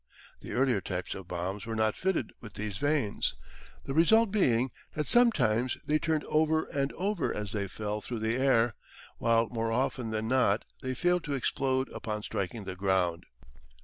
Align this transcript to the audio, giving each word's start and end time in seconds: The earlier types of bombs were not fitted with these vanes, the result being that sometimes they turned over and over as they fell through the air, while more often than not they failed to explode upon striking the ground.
The 0.39 0.53
earlier 0.53 0.81
types 0.81 1.13
of 1.13 1.27
bombs 1.27 1.67
were 1.67 1.75
not 1.75 1.95
fitted 1.95 2.33
with 2.41 2.55
these 2.55 2.77
vanes, 2.79 3.35
the 3.85 3.93
result 3.93 4.31
being 4.31 4.71
that 4.95 5.05
sometimes 5.05 5.77
they 5.85 5.99
turned 5.99 6.23
over 6.23 6.63
and 6.63 6.91
over 6.93 7.31
as 7.31 7.51
they 7.51 7.67
fell 7.67 8.01
through 8.01 8.21
the 8.21 8.35
air, 8.35 8.73
while 9.19 9.47
more 9.49 9.71
often 9.71 10.09
than 10.09 10.27
not 10.27 10.65
they 10.81 10.95
failed 10.95 11.23
to 11.25 11.35
explode 11.35 11.87
upon 11.89 12.23
striking 12.23 12.63
the 12.63 12.75
ground. 12.75 13.27